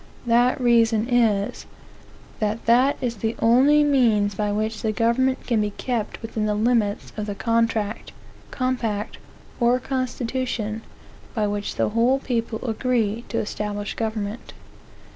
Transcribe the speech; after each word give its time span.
That 0.25 0.59
reason 0.59 1.07
is, 1.07 1.67
that 2.39 2.65
that 2.65 2.97
is 3.01 3.17
the 3.17 3.35
only 3.37 3.83
means 3.83 4.33
by 4.33 4.51
which 4.51 4.81
the 4.81 4.91
government 4.91 5.45
can 5.45 5.61
be 5.61 5.69
kept 5.69 6.23
within 6.23 6.47
the 6.47 6.55
limits 6.55 7.13
of 7.17 7.27
the 7.27 7.35
contract, 7.35 8.11
compact, 8.49 9.19
or 9.59 9.79
constitution, 9.79 10.81
by 11.35 11.45
which 11.45 11.75
the 11.75 11.89
whole 11.89 12.17
people 12.17 12.67
agree 12.67 13.25
to 13.29 13.37
establish 13.37 13.93
government. 13.93 14.53